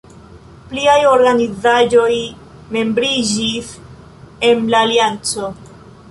Pliaj 0.69 0.93
organizaĵoj 1.09 2.15
membriĝis 2.75 3.69
en 4.49 4.63
la 4.75 4.81
alianco. 4.87 5.51